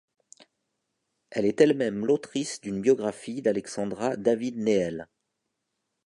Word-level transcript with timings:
Elle 1.29 1.45
est 1.45 1.61
elle-même 1.61 2.07
l'autrice 2.07 2.59
d'une 2.59 2.81
biographie 2.81 3.43
d'Alexandra 3.43 4.15
David-Néel. 4.15 5.07